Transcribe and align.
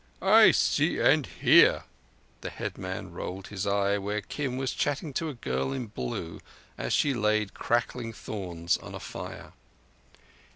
"I 0.23 0.49
see—and 0.49 1.27
hear." 1.27 1.83
The 2.41 2.49
headman 2.49 3.11
rolled 3.11 3.49
his 3.49 3.67
eye 3.67 3.99
where 3.99 4.21
Kim 4.21 4.57
was 4.57 4.73
chatting 4.73 5.13
to 5.13 5.29
a 5.29 5.35
girl 5.35 5.71
in 5.71 5.85
blue 5.85 6.39
as 6.75 6.91
she 6.91 7.13
laid 7.13 7.53
crackling 7.53 8.11
thorns 8.11 8.77
on 8.77 8.95
a 8.95 8.99
fire. 8.99 9.53